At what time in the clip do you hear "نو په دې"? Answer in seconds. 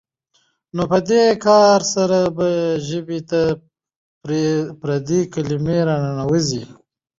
0.75-1.25